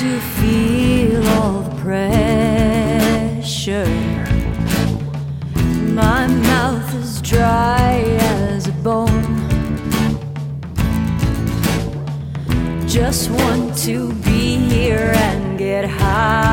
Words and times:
to 0.00 0.18
feel 0.18 1.28
all 1.28 1.60
the 1.60 1.76
pressure. 1.82 3.04
My 5.92 6.26
mouth 6.26 6.94
is 6.94 7.20
dry 7.20 8.02
as 8.18 8.66
a 8.66 8.72
bone. 8.72 9.26
Just 12.88 13.28
want 13.30 13.76
to 13.84 14.14
be 14.24 14.56
here 14.56 15.12
and 15.16 15.58
get 15.58 15.84
high. 15.84 16.49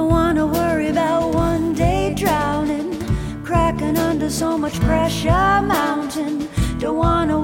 Don't 0.00 0.08
wanna 0.08 0.46
worry 0.46 0.88
about 0.88 1.34
one 1.34 1.74
day 1.74 2.14
drowning, 2.16 2.98
cracking 3.44 3.98
under 3.98 4.30
so 4.30 4.56
much 4.56 4.80
pressure 4.80 5.60
mountain. 5.60 6.48
Don't 6.78 6.96
wanna 6.96 7.38